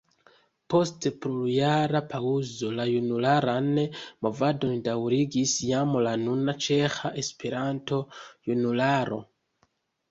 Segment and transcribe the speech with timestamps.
[0.73, 3.69] Post plurjara paŭzo la junularan
[4.27, 9.25] movadon daŭrigis jam la nuna Ĉeĥa Esperanto-Junularo.